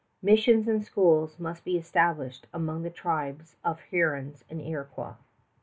Missions 0.23 0.67
and 0.67 0.83
schools 0.83 1.37
must 1.37 1.63
be 1.63 1.77
established 1.77 2.47
among 2.55 2.81
the 2.81 2.89
tribes 2.89 3.55
of 3.63 3.81
Hurons 3.91 4.43
and 4.49 4.59
Iroquois. 4.59 5.13